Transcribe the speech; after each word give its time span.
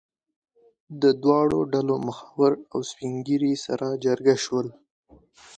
د 1.01 1.03
دواړو 1.23 1.59
ډلو 1.73 1.95
مخور 2.07 2.51
او 2.71 2.79
سپین 2.89 3.13
ږیري 3.27 3.53
سره 3.65 3.87
جرګه 4.03 4.35
شول. 4.43 4.67